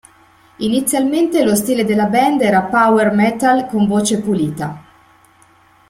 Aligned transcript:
Inizialmente 0.57 1.43
lo 1.45 1.53
stile 1.55 1.85
della 1.85 2.07
band 2.07 2.41
era 2.41 2.63
power 2.63 3.11
metal, 3.11 3.67
con 3.67 3.85
voce 3.85 4.19
pulita. 4.19 4.83